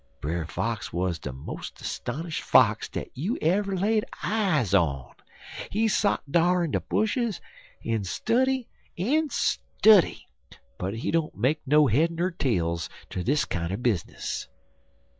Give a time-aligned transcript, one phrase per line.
[0.19, 5.13] Brer Fox wuz de mos' 'stonish Fox dat you ever laid eyes on.
[5.69, 7.39] He sot off dar in de bushes
[7.85, 8.67] en study
[8.97, 10.25] en study,
[10.79, 14.47] but he don't make no head ner tails ter dis kinder bizness.